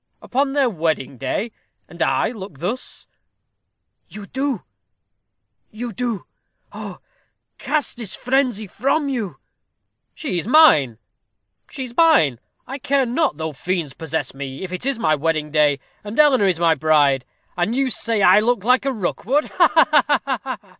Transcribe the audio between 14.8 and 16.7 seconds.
is my wedding day, and Eleanor is